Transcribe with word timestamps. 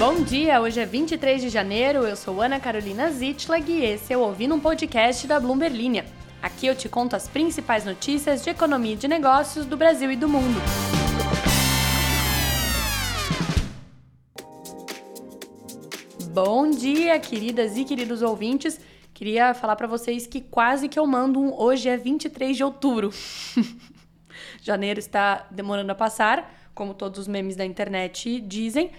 Bom 0.00 0.22
dia, 0.22 0.62
hoje 0.62 0.80
é 0.80 0.86
23 0.86 1.42
de 1.42 1.50
janeiro, 1.50 2.06
eu 2.06 2.16
sou 2.16 2.40
Ana 2.40 2.58
Carolina 2.58 3.10
Zitlag 3.10 3.70
e 3.70 3.84
esse 3.84 4.10
é 4.10 4.16
o 4.16 4.20
Ouvindo 4.20 4.54
um 4.54 4.58
Podcast 4.58 5.26
da 5.26 5.38
Bloomberg 5.38 5.76
Linha. 5.76 6.06
Aqui 6.40 6.66
eu 6.66 6.74
te 6.74 6.88
conto 6.88 7.14
as 7.14 7.28
principais 7.28 7.84
notícias 7.84 8.42
de 8.42 8.48
economia 8.48 8.94
e 8.94 8.96
de 8.96 9.06
negócios 9.06 9.66
do 9.66 9.76
Brasil 9.76 10.10
e 10.10 10.16
do 10.16 10.26
mundo. 10.26 10.58
Bom 16.32 16.70
dia, 16.70 17.20
queridas 17.20 17.76
e 17.76 17.84
queridos 17.84 18.22
ouvintes. 18.22 18.80
Queria 19.12 19.52
falar 19.52 19.76
para 19.76 19.86
vocês 19.86 20.26
que 20.26 20.40
quase 20.40 20.88
que 20.88 20.98
eu 20.98 21.06
mando 21.06 21.38
um 21.38 21.52
hoje 21.52 21.90
é 21.90 21.98
23 21.98 22.56
de 22.56 22.64
outubro. 22.64 23.12
Janeiro 24.62 24.98
está 24.98 25.46
demorando 25.50 25.92
a 25.92 25.94
passar, 25.94 26.70
como 26.74 26.94
todos 26.94 27.18
os 27.18 27.28
memes 27.28 27.54
da 27.54 27.66
internet 27.66 28.40
dizem, 28.40 28.90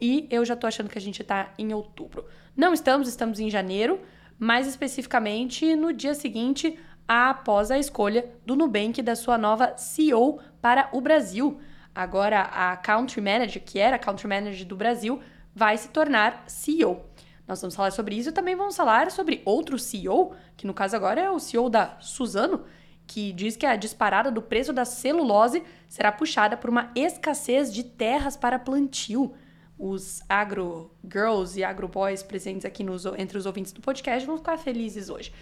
e 0.00 0.26
eu 0.30 0.44
já 0.44 0.56
tô 0.56 0.66
achando 0.66 0.88
que 0.88 0.98
a 0.98 1.00
gente 1.00 1.22
tá 1.22 1.52
em 1.58 1.72
outubro. 1.72 2.26
Não 2.56 2.72
estamos, 2.72 3.08
estamos 3.08 3.40
em 3.40 3.50
janeiro, 3.50 4.00
mais 4.38 4.66
especificamente 4.66 5.74
no 5.76 5.92
dia 5.92 6.14
seguinte 6.14 6.78
após 7.06 7.70
a 7.70 7.78
escolha 7.78 8.28
do 8.44 8.56
Nubank 8.56 9.00
da 9.02 9.14
sua 9.14 9.36
nova 9.36 9.76
CEO 9.76 10.40
para 10.60 10.88
o 10.92 11.00
Brasil. 11.00 11.60
Agora 11.94 12.40
a 12.40 12.76
Country 12.76 13.20
Manager, 13.20 13.62
que 13.62 13.78
era 13.78 13.96
a 13.96 13.98
Country 13.98 14.26
Manager 14.26 14.66
do 14.66 14.76
Brasil, 14.76 15.20
vai 15.54 15.76
se 15.76 15.88
tornar 15.88 16.44
CEO. 16.46 17.04
Nós 17.46 17.60
vamos 17.60 17.76
falar 17.76 17.90
sobre 17.90 18.16
isso 18.16 18.30
e 18.30 18.32
também 18.32 18.56
vamos 18.56 18.76
falar 18.76 19.10
sobre 19.10 19.42
outro 19.44 19.78
CEO, 19.78 20.34
que 20.56 20.66
no 20.66 20.72
caso 20.74 20.96
agora 20.96 21.20
é 21.20 21.30
o 21.30 21.38
CEO 21.38 21.68
da 21.68 21.96
Suzano, 22.00 22.64
que 23.06 23.32
diz 23.32 23.54
que 23.54 23.66
a 23.66 23.76
disparada 23.76 24.30
do 24.30 24.40
preço 24.40 24.72
da 24.72 24.84
celulose 24.84 25.62
será 25.86 26.10
puxada 26.10 26.56
por 26.56 26.70
uma 26.70 26.90
escassez 26.94 27.72
de 27.72 27.84
terras 27.84 28.36
para 28.36 28.58
plantio. 28.58 29.34
Os 29.78 30.22
agro 30.28 30.90
girls 31.02 31.58
e 31.58 31.64
agro 31.64 31.88
boys 31.88 32.22
presentes 32.22 32.64
aqui 32.64 32.84
nos, 32.84 33.04
entre 33.18 33.36
os 33.36 33.46
ouvintes 33.46 33.72
do 33.72 33.80
podcast 33.80 34.26
vão 34.26 34.36
ficar 34.36 34.56
felizes 34.56 35.10
hoje. 35.10 35.32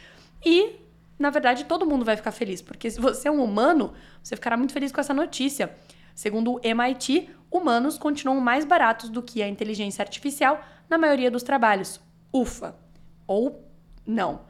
E, 0.45 0.77
na 1.19 1.31
verdade, 1.31 1.65
todo 1.65 1.87
mundo 1.87 2.05
vai 2.05 2.17
ficar 2.17 2.33
feliz, 2.33 2.63
porque 2.63 2.91
se 2.91 3.01
você 3.01 3.29
é 3.29 3.31
um 3.31 3.43
humano, 3.43 3.93
você 4.23 4.35
ficará 4.35 4.57
muito 4.57 4.73
feliz 4.73 4.91
com 4.91 5.01
essa 5.01 5.15
notícia. 5.15 5.75
Segundo 6.15 6.55
o 6.55 6.61
MIT, 6.63 7.31
humanos 7.51 7.99
continuam 7.99 8.41
mais 8.41 8.65
baratos 8.65 9.09
do 9.09 9.23
que 9.23 9.43
a 9.43 9.49
inteligência 9.49 10.03
artificial 10.03 10.63
na 10.89 10.99
maioria 10.99 11.31
dos 11.31 11.43
trabalhos. 11.43 12.01
Ufa! 12.33 12.75
Ou 13.27 13.69
não. 14.07 14.43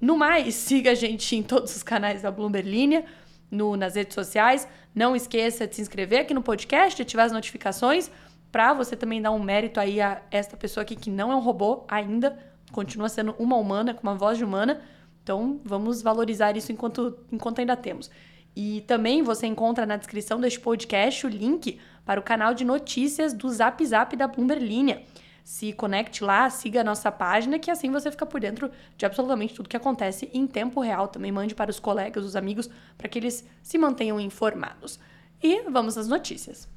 No 0.00 0.16
mais, 0.16 0.54
siga 0.56 0.90
a 0.90 0.94
gente 0.94 1.36
em 1.36 1.42
todos 1.42 1.74
os 1.74 1.82
canais 1.82 2.22
da 2.22 2.30
Bloomberg 2.30 2.68
Linha, 2.68 3.04
no, 3.50 3.76
nas 3.76 3.94
redes 3.94 4.14
sociais. 4.14 4.68
Não 4.94 5.14
esqueça 5.16 5.66
de 5.66 5.76
se 5.76 5.82
inscrever 5.82 6.20
aqui 6.20 6.34
no 6.34 6.42
podcast, 6.42 7.00
ativar 7.00 7.26
as 7.26 7.32
notificações, 7.32 8.10
para 8.54 8.72
você 8.72 8.94
também 8.94 9.20
dar 9.20 9.32
um 9.32 9.42
mérito 9.42 9.80
aí 9.80 10.00
a 10.00 10.22
esta 10.30 10.56
pessoa 10.56 10.82
aqui 10.82 10.94
que 10.94 11.10
não 11.10 11.32
é 11.32 11.34
um 11.34 11.40
robô 11.40 11.82
ainda, 11.88 12.38
continua 12.70 13.08
sendo 13.08 13.34
uma 13.36 13.56
humana, 13.56 13.92
com 13.92 14.04
uma 14.04 14.14
voz 14.14 14.38
de 14.38 14.44
humana. 14.44 14.80
Então, 15.24 15.60
vamos 15.64 16.02
valorizar 16.02 16.56
isso 16.56 16.70
enquanto, 16.70 17.18
enquanto 17.32 17.58
ainda 17.58 17.76
temos. 17.76 18.08
E 18.54 18.82
também 18.82 19.24
você 19.24 19.48
encontra 19.48 19.84
na 19.84 19.96
descrição 19.96 20.40
deste 20.40 20.60
podcast 20.60 21.26
o 21.26 21.28
link 21.28 21.80
para 22.04 22.20
o 22.20 22.22
canal 22.22 22.54
de 22.54 22.64
notícias 22.64 23.34
do 23.34 23.48
Zap 23.50 23.84
Zap 23.84 24.14
da 24.14 24.28
Bloomberg 24.28 24.64
Linha. 24.64 25.02
Se 25.42 25.72
conecte 25.72 26.22
lá, 26.22 26.48
siga 26.48 26.82
a 26.82 26.84
nossa 26.84 27.10
página, 27.10 27.58
que 27.58 27.72
assim 27.72 27.90
você 27.90 28.08
fica 28.08 28.24
por 28.24 28.38
dentro 28.38 28.70
de 28.96 29.04
absolutamente 29.04 29.52
tudo 29.54 29.68
que 29.68 29.76
acontece 29.76 30.30
em 30.32 30.46
tempo 30.46 30.80
real. 30.80 31.08
Também 31.08 31.32
mande 31.32 31.56
para 31.56 31.72
os 31.72 31.80
colegas, 31.80 32.24
os 32.24 32.36
amigos, 32.36 32.70
para 32.96 33.08
que 33.08 33.18
eles 33.18 33.44
se 33.64 33.76
mantenham 33.78 34.20
informados. 34.20 35.00
E 35.42 35.62
vamos 35.68 35.98
às 35.98 36.06
notícias. 36.06 36.72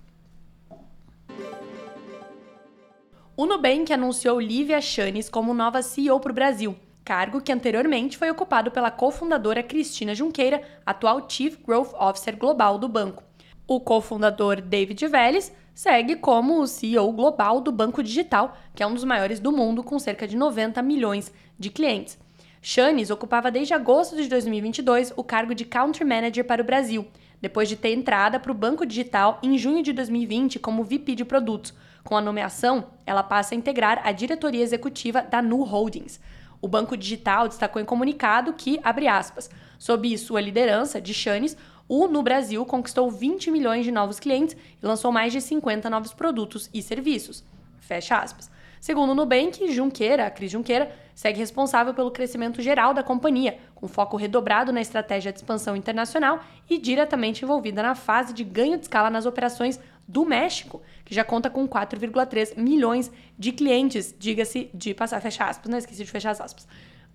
O 3.38 3.46
Nubank 3.46 3.94
anunciou 3.94 4.40
Lívia 4.40 4.82
Chanes 4.82 5.30
como 5.30 5.54
nova 5.54 5.84
CEO 5.84 6.20
para 6.20 6.32
o 6.32 6.36
Brasil 6.36 6.76
cargo 7.06 7.40
que 7.40 7.54
anteriormente 7.54 8.18
foi 8.18 8.30
ocupado 8.30 8.70
pela 8.70 8.92
cofundadora 8.92 9.64
Cristina 9.64 10.14
Junqueira, 10.14 10.62
atual 10.86 11.26
Chief 11.30 11.56
Growth 11.66 11.94
Officer 11.94 12.36
Global 12.36 12.78
do 12.78 12.90
banco. 12.90 13.24
O 13.66 13.80
cofundador 13.80 14.60
David 14.60 15.08
Vélez 15.08 15.54
segue 15.74 16.18
como 16.18 16.60
o 16.60 16.68
CEO 16.68 17.14
global 17.14 17.62
do 17.62 17.72
Banco 17.72 18.04
Digital, 18.04 18.58
que 18.76 18.84
é 18.84 18.88
um 18.88 18.94
dos 18.94 19.06
maiores 19.06 19.40
do 19.40 19.54
mundo, 19.54 19.84
com 19.84 19.98
cerca 19.98 20.28
de 20.28 20.36
90 20.36 20.82
milhões 20.82 21.32
de 21.58 21.70
clientes. 21.70 22.18
Chanes 22.62 23.10
ocupava 23.10 23.50
desde 23.50 23.74
agosto 23.74 24.18
de 24.18 24.28
2022 24.28 25.14
o 25.16 25.24
cargo 25.24 25.56
de 25.56 25.64
Country 25.64 26.04
Manager 26.04 26.44
para 26.44 26.62
o 26.62 26.66
Brasil, 26.66 27.08
depois 27.40 27.70
de 27.70 27.78
ter 27.78 27.94
entrada 27.94 28.38
para 28.38 28.52
o 28.52 28.56
Banco 28.56 28.86
Digital 28.86 29.40
em 29.42 29.58
junho 29.58 29.82
de 29.82 29.94
2020 29.94 30.60
como 30.60 30.84
VP 30.84 31.16
de 31.16 31.24
produtos. 31.24 31.74
Com 32.08 32.16
a 32.16 32.22
nomeação, 32.22 32.86
ela 33.06 33.22
passa 33.22 33.54
a 33.54 33.58
integrar 33.58 34.00
a 34.02 34.14
diretoria 34.14 34.64
executiva 34.64 35.22
da 35.22 35.42
Nu 35.42 35.64
Holdings. 35.64 36.22
O 36.62 36.66
Banco 36.66 36.96
Digital 36.96 37.50
destacou 37.50 37.82
em 37.82 37.86
comunicado 37.86 38.54
que, 38.54 38.80
abre 38.82 39.10
aspas, 39.10 39.50
sob 39.78 40.18
sua 40.18 40.40
liderança 40.40 41.02
de 41.02 41.14
Chanes, 41.14 41.58
o 41.86 42.08
No 42.08 42.24
Brasil 42.24 42.66
conquistou 42.66 43.12
20 43.12 43.52
milhões 43.52 43.84
de 43.84 43.92
novos 43.92 44.22
clientes 44.22 44.56
e 44.82 44.86
lançou 44.86 45.12
mais 45.12 45.34
de 45.34 45.42
50 45.42 45.90
novos 45.90 46.14
produtos 46.14 46.70
e 46.74 46.82
serviços. 46.82 47.44
Fecha 47.78 48.18
aspas. 48.18 48.50
Segundo 48.80 49.10
o 49.10 49.16
Nubank, 49.16 49.70
Junqueira, 49.74 50.28
a 50.28 50.32
Cris 50.32 50.52
Junqueira, 50.52 50.90
segue 51.14 51.40
responsável 51.40 51.94
pelo 51.94 52.12
crescimento 52.12 52.62
geral 52.62 52.94
da 52.94 53.04
companhia, 53.04 53.58
com 53.76 53.86
foco 53.86 54.16
redobrado 54.16 54.72
na 54.72 54.80
estratégia 54.80 55.34
de 55.34 55.40
expansão 55.40 55.76
internacional 55.76 56.40
e 56.70 56.78
diretamente 56.78 57.44
envolvida 57.44 57.84
na 57.84 57.96
fase 57.96 58.34
de 58.34 58.46
ganho 58.46 58.78
de 58.78 58.84
escala 58.84 59.10
nas 59.10 59.26
operações 59.26 59.78
do 60.08 60.26
México, 60.26 60.82
que 61.04 61.14
já 61.14 61.24
conta 61.24 61.50
com 61.50 61.68
4,3 61.68 62.58
milhões 62.58 63.12
de 63.38 63.52
clientes, 63.52 64.16
diga-se 64.18 64.70
de 64.74 64.94
passar, 64.94 65.22
fecha 65.22 65.46
aspas, 65.46 65.70
não 65.70 65.78
esqueci 65.78 66.04
de 66.04 66.10
fechar 66.10 66.32
as 66.32 66.40
aspas. 66.40 66.68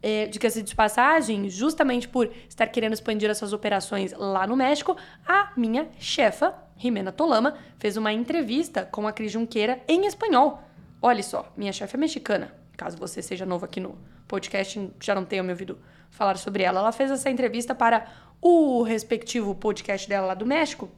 É, 0.03 0.26
diga-se 0.26 0.62
de 0.62 0.75
passagem, 0.75 1.48
justamente 1.48 2.08
por 2.08 2.30
estar 2.48 2.66
querendo 2.66 2.92
expandir 2.92 3.30
as 3.30 3.38
suas 3.38 3.53
operações 3.53 4.12
lá 4.12 4.47
no 4.47 4.56
México, 4.56 4.97
a 5.26 5.53
minha 5.56 5.88
chefa, 5.98 6.54
Jimena 6.76 7.12
Tolama, 7.12 7.56
fez 7.78 7.97
uma 7.97 8.12
entrevista 8.12 8.84
com 8.84 9.06
a 9.06 9.12
Cris 9.12 9.32
Junqueira 9.32 9.80
em 9.86 10.04
espanhol. 10.04 10.60
Olha 11.00 11.22
só, 11.22 11.53
minha 11.56 11.72
chefe 11.72 11.97
é 11.97 11.98
mexicana. 11.98 12.53
Caso 12.76 12.97
você 12.98 13.22
seja 13.22 13.47
novo 13.47 13.64
aqui 13.64 13.78
no 13.78 13.97
podcast, 14.26 14.91
já 15.00 15.14
não 15.14 15.24
tenha 15.24 15.42
me 15.42 15.50
ouvido 15.50 15.78
falar 16.10 16.36
sobre 16.36 16.62
ela. 16.64 16.80
Ela 16.80 16.92
fez 16.92 17.10
essa 17.10 17.30
entrevista 17.30 17.74
para 17.74 18.06
o 18.41 18.82
respectivo 18.82 19.54
podcast 19.54 20.09
dela 20.09 20.26
lá 20.28 20.34
do 20.34 20.44
México, 20.44 20.91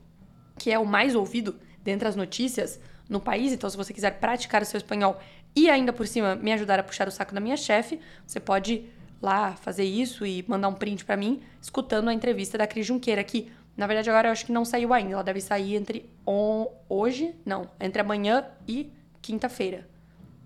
que 0.58 0.70
é 0.70 0.78
o 0.78 0.86
mais 0.86 1.14
ouvido 1.14 1.56
dentre 1.84 2.08
as 2.08 2.16
notícias 2.16 2.80
no 3.08 3.20
país. 3.20 3.52
Então, 3.52 3.68
se 3.68 3.76
você 3.76 3.92
quiser 3.92 4.18
praticar 4.18 4.62
o 4.62 4.64
seu 4.64 4.78
espanhol 4.78 5.20
e 5.54 5.70
ainda 5.70 5.92
por 5.92 6.06
cima 6.06 6.34
me 6.34 6.52
ajudar 6.52 6.80
a 6.80 6.82
puxar 6.82 7.06
o 7.06 7.10
saco 7.10 7.34
da 7.34 7.40
minha 7.40 7.56
chefe, 7.56 8.00
você 8.26 8.40
pode 8.40 8.88
lá 9.22 9.52
fazer 9.56 9.84
isso 9.84 10.26
e 10.26 10.44
mandar 10.48 10.68
um 10.68 10.74
print 10.74 11.04
para 11.04 11.16
mim, 11.16 11.42
escutando 11.60 12.08
a 12.08 12.14
entrevista 12.14 12.58
da 12.58 12.66
Cris 12.66 12.86
Junqueira, 12.86 13.22
que 13.22 13.50
na 13.76 13.86
verdade 13.86 14.10
agora 14.10 14.28
eu 14.28 14.32
acho 14.32 14.46
que 14.46 14.52
não 14.52 14.64
saiu 14.64 14.92
ainda. 14.92 15.12
Ela 15.12 15.22
deve 15.22 15.40
sair 15.40 15.76
entre 15.76 16.10
on... 16.26 16.66
hoje, 16.88 17.34
não, 17.44 17.70
entre 17.80 18.00
amanhã 18.00 18.44
e 18.66 18.90
quinta-feira. 19.22 19.88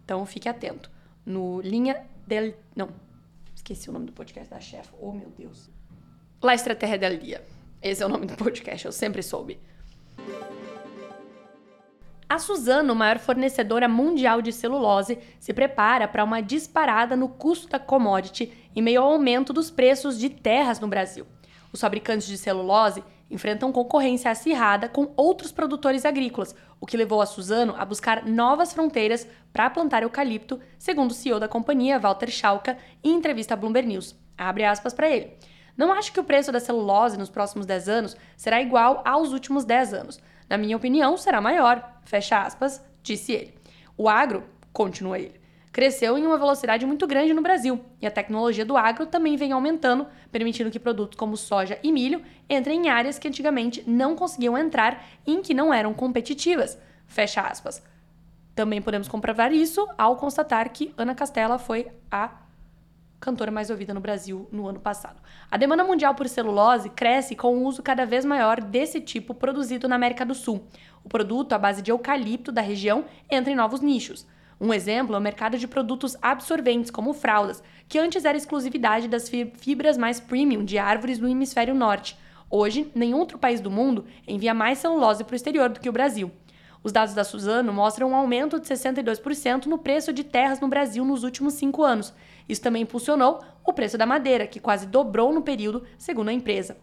Então 0.04 0.24
fique 0.26 0.48
atento. 0.48 0.90
No 1.24 1.60
Linha 1.60 2.06
del. 2.26 2.54
Não, 2.74 2.88
esqueci 3.54 3.90
o 3.90 3.92
nome 3.92 4.06
do 4.06 4.12
podcast 4.12 4.48
da 4.48 4.60
chefe. 4.60 4.90
Oh, 5.00 5.12
meu 5.12 5.30
Deus. 5.36 5.68
La 6.42 6.54
Estratégia 6.54 6.98
del 6.98 7.18
Dia. 7.18 7.44
Esse 7.82 8.02
é 8.02 8.06
o 8.06 8.08
nome 8.08 8.26
do 8.26 8.34
podcast, 8.34 8.86
eu 8.86 8.92
sempre 8.92 9.22
soube. 9.22 9.58
A 12.28 12.38
Suzano, 12.38 12.94
maior 12.94 13.18
fornecedora 13.18 13.88
mundial 13.88 14.42
de 14.42 14.52
celulose, 14.52 15.18
se 15.40 15.54
prepara 15.54 16.06
para 16.06 16.22
uma 16.22 16.42
disparada 16.42 17.16
no 17.16 17.26
custo 17.26 17.68
da 17.68 17.78
commodity 17.78 18.52
em 18.76 18.82
meio 18.82 19.00
ao 19.00 19.12
aumento 19.12 19.50
dos 19.50 19.70
preços 19.70 20.18
de 20.18 20.28
terras 20.28 20.78
no 20.78 20.86
Brasil. 20.86 21.26
Os 21.72 21.80
fabricantes 21.80 22.26
de 22.26 22.36
celulose 22.36 23.02
enfrentam 23.30 23.72
concorrência 23.72 24.30
acirrada 24.30 24.90
com 24.90 25.10
outros 25.16 25.50
produtores 25.50 26.04
agrícolas, 26.04 26.54
o 26.78 26.86
que 26.86 26.98
levou 26.98 27.22
a 27.22 27.26
Suzano 27.26 27.74
a 27.78 27.84
buscar 27.86 28.26
novas 28.26 28.74
fronteiras 28.74 29.26
para 29.50 29.70
plantar 29.70 30.02
eucalipto, 30.02 30.60
segundo 30.78 31.12
o 31.12 31.14
CEO 31.14 31.40
da 31.40 31.48
companhia, 31.48 31.98
Walter 31.98 32.30
Schalka, 32.30 32.76
em 33.02 33.14
entrevista 33.14 33.54
à 33.54 33.56
Bloomberg 33.56 33.88
News. 33.88 34.14
Abre 34.36 34.64
aspas 34.64 34.92
para 34.92 35.08
ele. 35.08 35.32
Não 35.78 35.92
acho 35.92 36.12
que 36.12 36.20
o 36.20 36.24
preço 36.24 36.52
da 36.52 36.60
celulose 36.60 37.16
nos 37.16 37.30
próximos 37.30 37.64
10 37.64 37.88
anos 37.88 38.16
será 38.36 38.60
igual 38.60 39.00
aos 39.04 39.32
últimos 39.32 39.64
10 39.64 39.94
anos. 39.94 40.20
Na 40.48 40.56
minha 40.56 40.76
opinião, 40.76 41.16
será 41.16 41.40
maior. 41.40 42.00
Fecha 42.04 42.42
aspas, 42.42 42.82
disse 43.02 43.32
ele. 43.32 43.54
O 43.96 44.08
agro, 44.08 44.44
continua 44.72 45.18
ele, 45.18 45.40
cresceu 45.72 46.16
em 46.16 46.24
uma 46.24 46.38
velocidade 46.38 46.86
muito 46.86 47.06
grande 47.06 47.34
no 47.34 47.42
Brasil 47.42 47.84
e 48.00 48.06
a 48.06 48.10
tecnologia 48.10 48.64
do 48.64 48.76
agro 48.76 49.06
também 49.06 49.36
vem 49.36 49.52
aumentando, 49.52 50.06
permitindo 50.30 50.70
que 50.70 50.78
produtos 50.78 51.18
como 51.18 51.36
soja 51.36 51.78
e 51.82 51.90
milho 51.90 52.22
entrem 52.48 52.86
em 52.86 52.88
áreas 52.88 53.18
que 53.18 53.28
antigamente 53.28 53.82
não 53.86 54.14
conseguiam 54.14 54.56
entrar 54.56 55.04
e 55.26 55.32
em 55.32 55.42
que 55.42 55.52
não 55.52 55.74
eram 55.74 55.92
competitivas. 55.92 56.78
Fecha 57.06 57.40
aspas. 57.40 57.82
Também 58.54 58.82
podemos 58.82 59.08
comprovar 59.08 59.52
isso 59.52 59.86
ao 59.96 60.16
constatar 60.16 60.68
que 60.70 60.92
Ana 60.96 61.14
Castela 61.14 61.58
foi 61.58 61.88
a 62.10 62.30
cantora 63.20 63.50
mais 63.50 63.70
ouvida 63.70 63.92
no 63.92 64.00
Brasil 64.00 64.48
no 64.52 64.66
ano 64.68 64.80
passado. 64.80 65.20
A 65.50 65.56
demanda 65.56 65.84
mundial 65.84 66.14
por 66.14 66.28
celulose 66.28 66.90
cresce 66.90 67.34
com 67.34 67.56
o 67.56 67.64
uso 67.64 67.82
cada 67.82 68.06
vez 68.06 68.24
maior 68.24 68.60
desse 68.60 69.00
tipo 69.00 69.34
produzido 69.34 69.88
na 69.88 69.96
América 69.96 70.24
do 70.24 70.34
Sul. 70.34 70.64
O 71.04 71.08
produto, 71.08 71.52
à 71.52 71.58
base 71.58 71.82
de 71.82 71.90
eucalipto 71.90 72.52
da 72.52 72.60
região, 72.60 73.04
entra 73.30 73.52
em 73.52 73.56
novos 73.56 73.80
nichos. 73.80 74.26
Um 74.60 74.74
exemplo 74.74 75.14
é 75.14 75.18
o 75.18 75.22
mercado 75.22 75.56
de 75.56 75.68
produtos 75.68 76.16
absorventes, 76.20 76.90
como 76.90 77.12
fraldas, 77.12 77.62
que 77.88 77.98
antes 77.98 78.24
era 78.24 78.36
exclusividade 78.36 79.06
das 79.06 79.28
fibras 79.28 79.96
mais 79.96 80.18
premium 80.18 80.64
de 80.64 80.78
árvores 80.78 81.18
do 81.18 81.28
hemisfério 81.28 81.74
norte. 81.74 82.16
Hoje, 82.50 82.90
nenhum 82.94 83.18
outro 83.18 83.38
país 83.38 83.60
do 83.60 83.70
mundo 83.70 84.06
envia 84.26 84.54
mais 84.54 84.78
celulose 84.78 85.22
para 85.22 85.34
o 85.34 85.36
exterior 85.36 85.68
do 85.68 85.80
que 85.80 85.88
o 85.88 85.92
Brasil. 85.92 86.32
Os 86.82 86.92
dados 86.92 87.14
da 87.14 87.24
Suzano 87.24 87.72
mostram 87.72 88.10
um 88.10 88.14
aumento 88.14 88.60
de 88.60 88.66
62% 88.66 89.66
no 89.66 89.78
preço 89.78 90.12
de 90.12 90.22
terras 90.22 90.60
no 90.60 90.68
Brasil 90.68 91.04
nos 91.04 91.24
últimos 91.24 91.54
cinco 91.54 91.82
anos. 91.82 92.14
Isso 92.48 92.62
também 92.62 92.82
impulsionou 92.82 93.40
o 93.64 93.72
preço 93.72 93.98
da 93.98 94.06
madeira, 94.06 94.46
que 94.46 94.60
quase 94.60 94.86
dobrou 94.86 95.32
no 95.32 95.42
período, 95.42 95.84
segundo 95.98 96.28
a 96.28 96.32
empresa. 96.32 96.76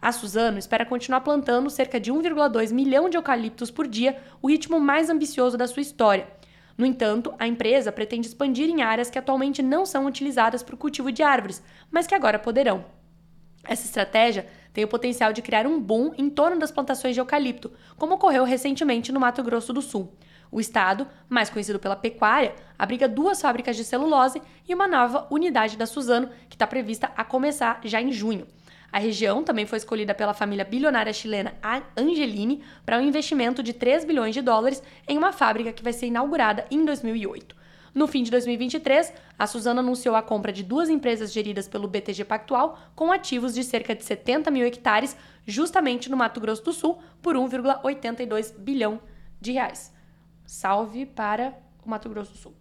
A 0.00 0.12
Suzano 0.12 0.58
espera 0.58 0.84
continuar 0.84 1.20
plantando 1.20 1.70
cerca 1.70 1.98
de 1.98 2.12
1,2 2.12 2.72
milhão 2.72 3.08
de 3.08 3.16
eucaliptos 3.16 3.70
por 3.70 3.86
dia, 3.86 4.18
o 4.42 4.48
ritmo 4.48 4.78
mais 4.78 5.08
ambicioso 5.08 5.56
da 5.56 5.66
sua 5.66 5.80
história. 5.80 6.28
No 6.76 6.84
entanto, 6.84 7.32
a 7.38 7.46
empresa 7.46 7.90
pretende 7.90 8.26
expandir 8.26 8.68
em 8.68 8.82
áreas 8.82 9.08
que 9.08 9.18
atualmente 9.18 9.62
não 9.62 9.86
são 9.86 10.04
utilizadas 10.04 10.62
para 10.62 10.74
o 10.74 10.78
cultivo 10.78 11.10
de 11.10 11.22
árvores, 11.22 11.62
mas 11.90 12.06
que 12.06 12.14
agora 12.14 12.38
poderão. 12.38 12.84
Essa 13.66 13.86
estratégia 13.86 14.46
tem 14.72 14.84
o 14.84 14.88
potencial 14.88 15.32
de 15.32 15.42
criar 15.42 15.66
um 15.66 15.80
boom 15.80 16.12
em 16.16 16.28
torno 16.28 16.58
das 16.58 16.70
plantações 16.70 17.14
de 17.14 17.20
eucalipto, 17.20 17.72
como 17.96 18.14
ocorreu 18.14 18.44
recentemente 18.44 19.10
no 19.10 19.20
Mato 19.20 19.42
Grosso 19.42 19.72
do 19.72 19.82
Sul. 19.82 20.12
O 20.50 20.60
estado, 20.60 21.06
mais 21.28 21.50
conhecido 21.50 21.78
pela 21.78 21.96
pecuária, 21.96 22.54
abriga 22.78 23.08
duas 23.08 23.40
fábricas 23.40 23.76
de 23.76 23.84
celulose 23.84 24.40
e 24.68 24.74
uma 24.74 24.86
nova 24.86 25.26
unidade 25.30 25.76
da 25.76 25.86
Suzano, 25.86 26.30
que 26.48 26.54
está 26.54 26.66
prevista 26.66 27.10
a 27.16 27.24
começar 27.24 27.80
já 27.84 28.00
em 28.00 28.12
junho. 28.12 28.46
A 28.92 28.98
região 28.98 29.42
também 29.42 29.66
foi 29.66 29.78
escolhida 29.78 30.14
pela 30.14 30.32
família 30.32 30.64
bilionária 30.64 31.12
chilena 31.12 31.54
Angelini 31.96 32.62
para 32.84 32.98
um 32.98 33.02
investimento 33.02 33.62
de 33.62 33.72
3 33.72 34.04
bilhões 34.04 34.34
de 34.34 34.40
dólares 34.40 34.82
em 35.08 35.18
uma 35.18 35.32
fábrica 35.32 35.72
que 35.72 35.82
vai 35.82 35.92
ser 35.92 36.06
inaugurada 36.06 36.64
em 36.70 36.84
2008. 36.84 37.56
No 37.96 38.06
fim 38.06 38.22
de 38.22 38.30
2023, 38.30 39.10
a 39.38 39.46
Suzano 39.46 39.80
anunciou 39.80 40.14
a 40.14 40.22
compra 40.22 40.52
de 40.52 40.62
duas 40.62 40.90
empresas 40.90 41.32
geridas 41.32 41.66
pelo 41.66 41.88
BTG 41.88 42.26
Pactual 42.26 42.78
com 42.94 43.10
ativos 43.10 43.54
de 43.54 43.64
cerca 43.64 43.94
de 43.94 44.04
70 44.04 44.50
mil 44.50 44.66
hectares, 44.66 45.16
justamente 45.46 46.10
no 46.10 46.16
Mato 46.16 46.38
Grosso 46.38 46.62
do 46.62 46.74
Sul, 46.74 46.98
por 47.22 47.36
1,82 47.36 48.52
bilhão 48.58 49.00
de 49.40 49.52
reais. 49.52 49.94
Salve 50.44 51.06
para 51.06 51.58
o 51.82 51.88
Mato 51.88 52.10
Grosso 52.10 52.32
do 52.32 52.36
Sul. 52.36 52.54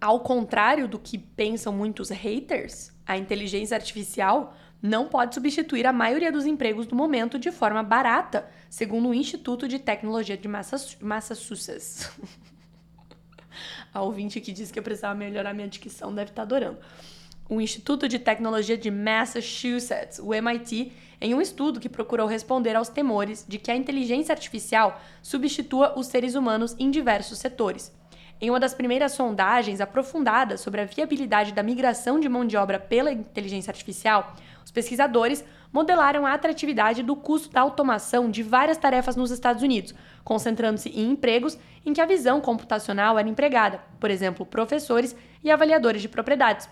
Ao 0.00 0.18
contrário 0.18 0.88
do 0.88 0.98
que 0.98 1.16
pensam 1.16 1.72
muitos 1.72 2.10
haters, 2.10 2.92
a 3.06 3.16
inteligência 3.16 3.76
artificial 3.76 4.52
não 4.82 5.06
pode 5.06 5.36
substituir 5.36 5.86
a 5.86 5.92
maioria 5.92 6.32
dos 6.32 6.44
empregos 6.44 6.88
do 6.88 6.96
momento 6.96 7.38
de 7.38 7.52
forma 7.52 7.84
barata, 7.84 8.50
segundo 8.68 9.10
o 9.10 9.14
Instituto 9.14 9.68
de 9.68 9.78
Tecnologia 9.78 10.36
de 10.36 10.48
Massachusetts. 10.48 12.10
a 13.92 14.02
ouvinte 14.02 14.40
que 14.40 14.52
disse 14.52 14.72
que 14.72 14.78
eu 14.78 14.82
precisava 14.82 15.14
melhorar 15.14 15.54
minha 15.54 15.68
dicção 15.68 16.14
deve 16.14 16.30
estar 16.30 16.42
adorando. 16.42 16.78
O 17.48 17.60
Instituto 17.60 18.06
de 18.06 18.18
Tecnologia 18.18 18.78
de 18.78 18.90
Massachusetts, 18.90 20.20
o 20.22 20.32
MIT, 20.32 20.92
em 21.20 21.34
um 21.34 21.40
estudo 21.40 21.80
que 21.80 21.88
procurou 21.88 22.26
responder 22.26 22.76
aos 22.76 22.88
temores 22.88 23.44
de 23.46 23.58
que 23.58 23.70
a 23.70 23.76
inteligência 23.76 24.32
artificial 24.32 25.00
substitua 25.20 25.98
os 25.98 26.06
seres 26.06 26.34
humanos 26.34 26.76
em 26.78 26.90
diversos 26.90 27.38
setores. 27.38 27.92
Em 28.40 28.48
uma 28.48 28.58
das 28.58 28.72
primeiras 28.72 29.12
sondagens 29.12 29.82
aprofundadas 29.82 30.62
sobre 30.62 30.80
a 30.80 30.86
viabilidade 30.86 31.52
da 31.52 31.62
migração 31.62 32.18
de 32.18 32.26
mão 32.26 32.46
de 32.46 32.56
obra 32.56 32.78
pela 32.78 33.12
inteligência 33.12 33.70
artificial, 33.70 34.34
os 34.64 34.70
pesquisadores 34.70 35.44
modelaram 35.70 36.24
a 36.24 36.32
atratividade 36.32 37.02
do 37.02 37.14
custo 37.14 37.50
da 37.50 37.60
automação 37.60 38.30
de 38.30 38.42
várias 38.42 38.78
tarefas 38.78 39.14
nos 39.14 39.30
Estados 39.30 39.62
Unidos, 39.62 39.94
concentrando-se 40.24 40.88
em 40.88 41.10
empregos 41.10 41.58
em 41.84 41.92
que 41.92 42.00
a 42.00 42.06
visão 42.06 42.40
computacional 42.40 43.18
era 43.18 43.28
empregada, 43.28 43.80
por 44.00 44.10
exemplo, 44.10 44.46
professores 44.46 45.14
e 45.44 45.50
avaliadores 45.50 46.00
de 46.00 46.08
propriedades. 46.08 46.66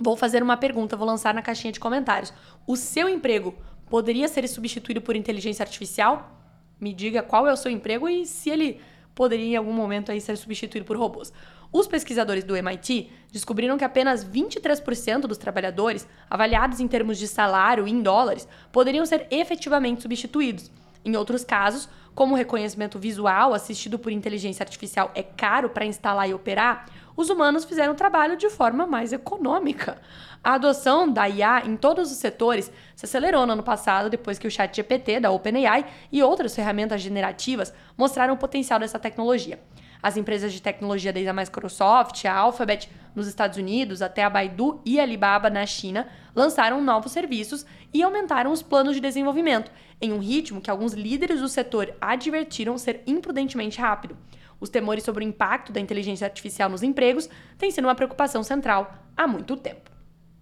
Vou 0.00 0.16
fazer 0.16 0.40
uma 0.40 0.56
pergunta, 0.56 0.96
vou 0.96 1.06
lançar 1.06 1.34
na 1.34 1.42
caixinha 1.42 1.72
de 1.72 1.80
comentários. 1.80 2.32
O 2.64 2.76
seu 2.76 3.08
emprego 3.08 3.54
poderia 3.90 4.28
ser 4.28 4.48
substituído 4.48 5.02
por 5.02 5.16
inteligência 5.16 5.64
artificial? 5.64 6.38
Me 6.80 6.94
diga 6.94 7.22
qual 7.22 7.46
é 7.46 7.52
o 7.52 7.56
seu 7.56 7.72
emprego 7.72 8.08
e 8.08 8.24
se 8.24 8.50
ele 8.50 8.80
poderia 9.14 9.54
em 9.54 9.56
algum 9.56 9.72
momento 9.72 10.10
aí 10.10 10.20
ser 10.20 10.36
substituído 10.36 10.86
por 10.86 10.96
robôs. 10.96 11.32
Os 11.72 11.86
pesquisadores 11.86 12.44
do 12.44 12.54
MIT 12.54 13.10
descobriram 13.32 13.78
que 13.78 13.84
apenas 13.84 14.24
23% 14.24 15.22
dos 15.22 15.38
trabalhadores, 15.38 16.06
avaliados 16.28 16.80
em 16.80 16.86
termos 16.86 17.18
de 17.18 17.26
salário 17.26 17.88
em 17.88 18.02
dólares, 18.02 18.46
poderiam 18.70 19.06
ser 19.06 19.26
efetivamente 19.30 20.02
substituídos. 20.02 20.70
Em 21.04 21.16
outros 21.16 21.44
casos, 21.44 21.88
como 22.14 22.34
o 22.34 22.36
reconhecimento 22.36 22.98
visual 22.98 23.54
assistido 23.54 23.98
por 23.98 24.12
inteligência 24.12 24.62
artificial 24.62 25.10
é 25.14 25.22
caro 25.22 25.70
para 25.70 25.86
instalar 25.86 26.28
e 26.28 26.34
operar, 26.34 26.86
os 27.16 27.30
humanos 27.30 27.64
fizeram 27.64 27.92
o 27.92 27.96
trabalho 27.96 28.36
de 28.36 28.48
forma 28.48 28.86
mais 28.86 29.12
econômica. 29.12 30.00
A 30.42 30.54
adoção 30.54 31.10
da 31.10 31.28
IA 31.28 31.62
em 31.64 31.76
todos 31.76 32.10
os 32.10 32.18
setores 32.18 32.72
se 32.96 33.04
acelerou 33.04 33.46
no 33.46 33.52
ano 33.52 33.62
passado 33.62 34.10
depois 34.10 34.38
que 34.38 34.46
o 34.46 34.50
ChatGPT 34.50 35.20
da 35.20 35.30
OpenAI 35.30 35.86
e 36.10 36.22
outras 36.22 36.54
ferramentas 36.54 37.00
generativas 37.00 37.72
mostraram 37.96 38.34
o 38.34 38.38
potencial 38.38 38.80
dessa 38.80 38.98
tecnologia. 38.98 39.60
As 40.02 40.16
empresas 40.16 40.52
de 40.52 40.60
tecnologia 40.60 41.12
desde 41.12 41.28
a 41.28 41.32
Microsoft, 41.32 42.24
a 42.24 42.34
Alphabet 42.34 42.90
nos 43.14 43.28
Estados 43.28 43.56
Unidos 43.56 44.02
até 44.02 44.24
a 44.24 44.30
Baidu 44.30 44.80
e 44.84 44.98
a 44.98 45.04
Alibaba 45.04 45.48
na 45.48 45.64
China 45.64 46.08
lançaram 46.34 46.82
novos 46.82 47.12
serviços 47.12 47.64
e 47.94 48.02
aumentaram 48.02 48.50
os 48.50 48.62
planos 48.62 48.94
de 48.96 49.00
desenvolvimento, 49.00 49.70
em 50.00 50.12
um 50.12 50.18
ritmo 50.18 50.60
que 50.60 50.70
alguns 50.70 50.92
líderes 50.92 51.40
do 51.40 51.48
setor 51.48 51.94
advertiram 52.00 52.76
ser 52.76 53.02
imprudentemente 53.06 53.80
rápido. 53.80 54.16
Os 54.58 54.68
temores 54.68 55.04
sobre 55.04 55.24
o 55.24 55.28
impacto 55.28 55.72
da 55.72 55.80
inteligência 55.80 56.26
artificial 56.26 56.68
nos 56.68 56.82
empregos 56.82 57.28
têm 57.56 57.70
sido 57.70 57.84
uma 57.84 57.94
preocupação 57.94 58.42
central 58.42 58.92
há 59.16 59.26
muito 59.26 59.56
tempo. 59.56 59.90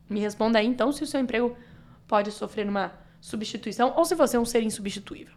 Me 0.09 0.21
responda 0.21 0.59
aí 0.59 0.67
então 0.67 0.91
se 0.91 1.03
o 1.03 1.07
seu 1.07 1.21
emprego 1.21 1.57
pode 2.09 2.31
sofrer 2.31 2.67
uma 2.69 2.93
substituição 3.21 3.93
ou 3.97 4.05
se 4.05 4.15
você 4.15 4.37
é 4.37 4.41
um 4.41 4.45
ser 4.45 4.63
insubstituível. 4.63 5.35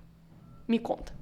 Me 0.68 0.80
conta. 0.80 1.14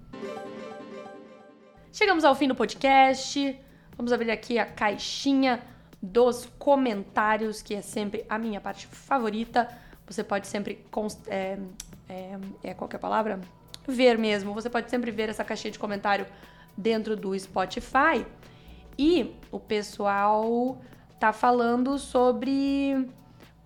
Chegamos 1.93 2.23
ao 2.23 2.33
fim 2.33 2.47
do 2.47 2.55
podcast. 2.55 3.59
Vamos 3.97 4.13
abrir 4.13 4.31
aqui 4.31 4.57
a 4.57 4.65
caixinha 4.65 5.61
dos 6.01 6.47
comentários, 6.57 7.61
que 7.61 7.75
é 7.75 7.81
sempre 7.81 8.25
a 8.29 8.37
minha 8.37 8.61
parte 8.61 8.87
favorita. 8.87 9.67
Você 10.07 10.23
pode 10.23 10.47
sempre. 10.47 10.85
É, 11.27 11.57
é, 12.07 12.39
é 12.63 12.73
qualquer 12.73 12.97
palavra? 12.97 13.41
Ver 13.85 14.17
mesmo. 14.17 14.53
Você 14.53 14.69
pode 14.69 14.89
sempre 14.89 15.11
ver 15.11 15.27
essa 15.27 15.43
caixinha 15.43 15.69
de 15.69 15.77
comentário 15.77 16.25
dentro 16.77 17.17
do 17.17 17.37
Spotify. 17.37 18.25
E 18.97 19.35
o 19.51 19.59
pessoal 19.59 20.81
tá 21.19 21.33
falando 21.33 21.99
sobre. 21.99 23.05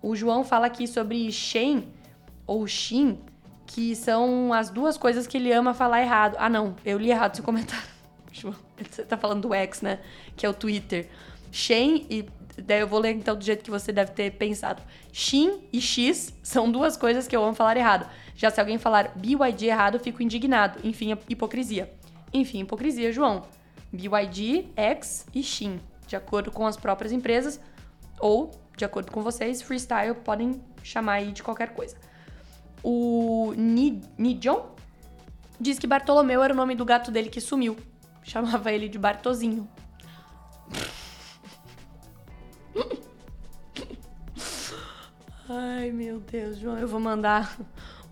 O 0.02 0.16
João 0.16 0.42
fala 0.42 0.66
aqui 0.66 0.88
sobre 0.88 1.30
Shen 1.30 1.92
ou 2.44 2.66
Shin, 2.66 3.20
que 3.66 3.94
são 3.94 4.52
as 4.52 4.68
duas 4.68 4.98
coisas 4.98 5.28
que 5.28 5.36
ele 5.36 5.52
ama 5.52 5.72
falar 5.72 6.02
errado. 6.02 6.34
Ah, 6.40 6.48
não, 6.48 6.74
eu 6.84 6.98
li 6.98 7.10
errado 7.10 7.36
seu 7.36 7.44
comentário. 7.44 7.95
Você 8.90 9.04
tá 9.04 9.16
falando 9.16 9.42
do 9.42 9.54
X, 9.54 9.82
né? 9.82 10.00
Que 10.36 10.46
é 10.46 10.48
o 10.48 10.54
Twitter. 10.54 11.08
Shen 11.50 12.06
e. 12.10 12.28
Daí 12.58 12.80
eu 12.80 12.88
vou 12.88 12.98
ler 12.98 13.12
então 13.12 13.36
do 13.36 13.44
jeito 13.44 13.62
que 13.62 13.70
você 13.70 13.92
deve 13.92 14.12
ter 14.12 14.30
pensado. 14.32 14.82
Shin 15.12 15.60
e 15.70 15.78
X 15.78 16.32
são 16.42 16.72
duas 16.72 16.96
coisas 16.96 17.28
que 17.28 17.36
eu 17.36 17.44
amo 17.44 17.54
falar 17.54 17.76
errado. 17.76 18.08
Já 18.34 18.50
se 18.50 18.58
alguém 18.58 18.78
falar 18.78 19.12
BYD 19.14 19.66
errado, 19.66 19.98
fico 19.98 20.22
indignado. 20.22 20.78
Enfim, 20.82 21.14
hipocrisia. 21.28 21.92
Enfim, 22.32 22.60
hipocrisia, 22.60 23.12
João. 23.12 23.42
BYD, 23.92 24.68
X 24.74 25.26
e 25.34 25.42
Shin. 25.42 25.78
De 26.06 26.16
acordo 26.16 26.50
com 26.50 26.66
as 26.66 26.78
próprias 26.78 27.12
empresas 27.12 27.60
ou, 28.18 28.50
de 28.76 28.84
acordo 28.84 29.12
com 29.12 29.22
vocês, 29.22 29.60
freestyle 29.60 30.14
podem 30.14 30.62
chamar 30.82 31.14
aí 31.14 31.32
de 31.32 31.42
qualquer 31.42 31.74
coisa. 31.74 31.96
O 32.82 33.52
Nijon 33.56 34.66
diz 35.60 35.78
que 35.78 35.86
Bartolomeu 35.86 36.42
era 36.42 36.52
o 36.52 36.56
nome 36.56 36.74
do 36.74 36.84
gato 36.84 37.10
dele 37.10 37.28
que 37.28 37.40
sumiu. 37.40 37.76
Chamava 38.28 38.72
ele 38.72 38.88
de 38.88 38.98
Bartozinho. 38.98 39.68
Ai, 45.48 45.92
meu 45.92 46.18
Deus, 46.18 46.58
João, 46.58 46.76
eu 46.76 46.88
vou 46.88 46.98
mandar 46.98 47.56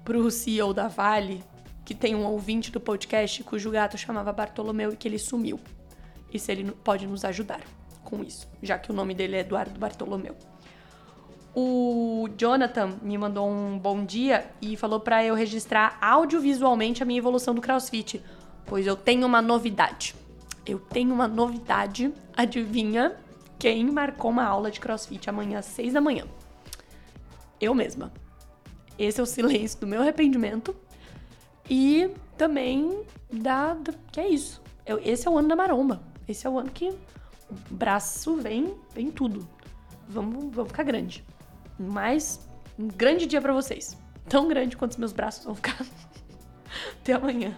pro 0.05 0.31
CEO 0.31 0.73
da 0.73 0.87
Vale, 0.87 1.43
que 1.85 1.95
tem 1.95 2.15
um 2.15 2.25
ouvinte 2.27 2.71
do 2.71 2.79
podcast 2.79 3.43
cujo 3.43 3.73
gato 3.73 3.99
chamava 3.99 4.33
Bartolomeu 4.33 4.93
e 4.93 4.97
que 4.97 5.09
ele 5.09 5.19
sumiu. 5.19 5.59
E 6.33 6.39
se 6.39 6.53
ele 6.53 6.71
pode 6.71 7.09
nos 7.09 7.25
ajudar 7.25 7.61
com 8.05 8.23
isso, 8.23 8.49
já 8.63 8.79
que 8.79 8.93
o 8.93 8.95
nome 8.95 9.15
dele 9.15 9.35
é 9.35 9.41
Eduardo 9.41 9.81
Bartolomeu. 9.81 10.37
O 11.57 12.29
Jonathan 12.37 12.99
me 13.03 13.19
mandou 13.19 13.49
um 13.49 13.79
bom 13.79 14.05
dia 14.05 14.49
e 14.63 14.77
falou 14.77 15.01
para 15.01 15.25
eu 15.25 15.35
registrar 15.35 15.99
audiovisualmente 16.01 17.03
a 17.03 17.07
minha 17.07 17.19
evolução 17.19 17.53
do 17.53 17.61
CrossFit 17.61 18.23
pois 18.67 18.87
eu 18.87 18.97
tenho 18.97 19.27
uma 19.27 19.43
novidade. 19.43 20.15
Eu 20.67 20.79
tenho 20.79 21.13
uma 21.13 21.29
novidade. 21.29 22.13
Adivinha 22.37 23.17
quem 23.59 23.91
marcou 23.91 24.31
uma 24.31 24.45
aula 24.45 24.71
de 24.71 24.81
crossfit 24.81 25.29
amanhã 25.29 25.59
às 25.59 25.67
seis 25.67 25.93
da 25.93 26.01
manhã? 26.01 26.27
Eu 27.61 27.75
mesma. 27.75 28.13
Esse 28.99 29.21
é 29.21 29.23
o 29.23 29.27
silêncio 29.27 29.81
do 29.81 29.87
meu 29.87 30.01
arrependimento. 30.01 30.75
E 31.69 32.11
também 32.37 33.05
da, 33.33 33.75
da. 33.75 33.93
que 34.13 34.21
é 34.21 34.29
isso. 34.29 34.63
Eu, 34.85 35.01
esse 35.03 35.27
é 35.27 35.31
o 35.31 35.39
ano 35.39 35.49
da 35.49 35.57
maromba. 35.57 36.03
Esse 36.29 36.47
é 36.47 36.51
o 36.51 36.59
ano 36.59 36.71
que 36.71 36.91
o 36.91 37.55
braço 37.71 38.37
vem, 38.37 38.75
vem 38.95 39.11
tudo. 39.11 39.49
Vamos, 40.09 40.55
vamos 40.55 40.71
ficar 40.71 40.83
grande. 40.83 41.25
Mas 41.79 42.47
um 42.79 42.89
grande 42.89 43.27
dia 43.27 43.41
para 43.41 43.53
vocês. 43.53 43.97
Tão 44.29 44.49
grande 44.49 44.77
quanto 44.77 44.93
os 44.93 44.97
meus 44.99 45.13
braços 45.13 45.45
vão 45.45 45.55
ficar. 45.55 45.79
Até 47.01 47.13
amanhã. 47.13 47.57